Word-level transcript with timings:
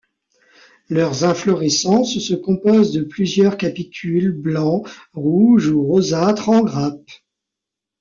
Leurs 0.89 1.25
inflorescences 1.25 2.17
se 2.17 2.33
compose 2.33 2.91
de 2.91 3.03
plusieurs 3.03 3.55
capitules 3.55 4.31
blancs, 4.31 4.87
rouges 5.13 5.69
ou 5.69 5.83
rosâtre 5.83 6.49
en 6.49 6.63
grappes. 6.63 7.11